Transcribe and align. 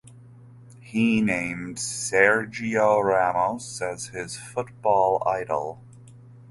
He 0.79 1.21
named 1.21 1.77
Sergio 1.77 3.03
Ramos 3.03 3.83
as 3.83 4.07
his 4.07 4.35
football 4.35 5.21
idol. 5.27 5.79